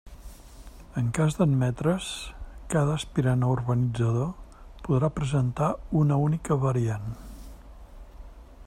En 1.01 1.09
cas 1.17 1.35
d'admetre's, 1.39 2.07
cada 2.75 2.95
aspirant 3.01 3.45
a 3.45 3.51
urbanitzador 3.57 4.33
podrà 4.89 5.11
presentar 5.21 5.71
una 6.03 6.21
única 6.31 6.59
variant. 6.67 7.15